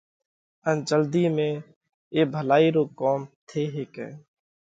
ان 0.67 0.77
جلڌِي 0.87 1.23
۾ 1.35 1.49
اي 2.13 2.21
ڀلائِي 2.33 2.67
رو 2.75 2.83
ڪوم 2.99 3.19
ٿي 3.47 3.61
هيڪئھ۔ 3.75 4.09